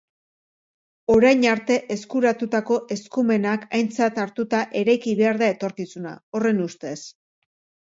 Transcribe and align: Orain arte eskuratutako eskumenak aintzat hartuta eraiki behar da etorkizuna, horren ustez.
Orain 1.15 1.43
arte 1.49 1.77
eskuratutako 1.95 2.79
eskumenak 2.97 3.67
aintzat 3.81 4.19
hartuta 4.25 4.65
eraiki 4.83 5.15
behar 5.23 5.41
da 5.45 5.53
etorkizuna, 5.59 6.17
horren 6.41 6.67
ustez. 6.69 6.99